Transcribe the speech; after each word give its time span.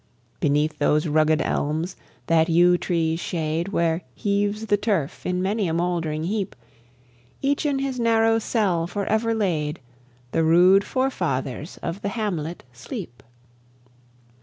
Beneath 0.39 0.79
those 0.79 1.05
rugged 1.07 1.43
elms, 1.43 1.95
that 2.25 2.49
yew 2.49 2.75
tree's 2.75 3.19
shade, 3.19 3.67
Where 3.67 4.01
heaves 4.15 4.65
the 4.65 4.75
turf 4.75 5.27
in 5.27 5.43
many 5.43 5.67
a 5.67 5.75
mould'ring 5.75 6.23
heap, 6.23 6.55
Each 7.43 7.67
in 7.67 7.77
his 7.77 7.99
narrow 7.99 8.39
cell 8.39 8.87
forever 8.87 9.35
laid, 9.35 9.79
The 10.31 10.43
rude 10.43 10.83
Forefathers 10.83 11.77
of 11.83 12.01
the 12.01 12.09
hamlet 12.09 12.63
sleep. 12.73 13.21